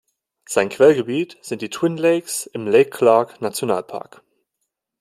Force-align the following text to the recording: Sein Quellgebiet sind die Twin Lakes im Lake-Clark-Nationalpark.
Sein 0.47 0.69
Quellgebiet 0.69 1.37
sind 1.43 1.61
die 1.61 1.69
Twin 1.69 1.95
Lakes 1.95 2.47
im 2.47 2.65
Lake-Clark-Nationalpark. 2.65 4.23